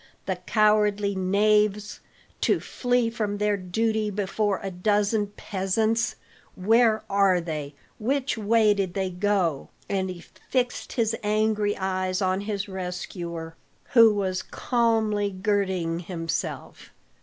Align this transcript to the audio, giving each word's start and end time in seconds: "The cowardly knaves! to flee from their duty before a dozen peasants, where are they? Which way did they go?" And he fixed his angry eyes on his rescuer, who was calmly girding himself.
"The 0.25 0.37
cowardly 0.47 1.13
knaves! 1.13 1.99
to 2.41 2.59
flee 2.59 3.11
from 3.11 3.37
their 3.37 3.55
duty 3.55 4.09
before 4.09 4.59
a 4.63 4.71
dozen 4.71 5.27
peasants, 5.27 6.15
where 6.55 7.03
are 7.07 7.39
they? 7.39 7.75
Which 7.99 8.35
way 8.35 8.73
did 8.73 8.95
they 8.95 9.11
go?" 9.11 9.69
And 9.87 10.09
he 10.09 10.21
fixed 10.49 10.93
his 10.93 11.15
angry 11.21 11.77
eyes 11.77 12.19
on 12.19 12.41
his 12.41 12.67
rescuer, 12.67 13.53
who 13.93 14.11
was 14.15 14.41
calmly 14.41 15.29
girding 15.29 15.99
himself. 15.99 16.89